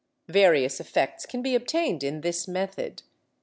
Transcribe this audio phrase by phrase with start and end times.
[0.29, 3.03] Various effects can be obtained in this method.